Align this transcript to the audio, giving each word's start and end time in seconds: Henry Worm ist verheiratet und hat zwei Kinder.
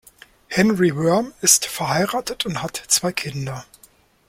Henry 0.47 0.89
Worm 0.95 1.31
ist 1.41 1.67
verheiratet 1.67 2.47
und 2.47 2.63
hat 2.63 2.75
zwei 2.87 3.11
Kinder. 3.11 3.67